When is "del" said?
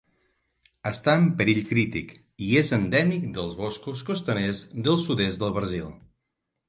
4.89-4.99, 5.45-5.55